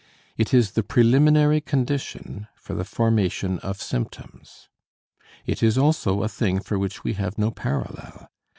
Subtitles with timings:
[0.35, 4.67] It is the preliminary condition for the formation of symptoms;
[5.45, 8.27] it is also a thing for which we have no parallel.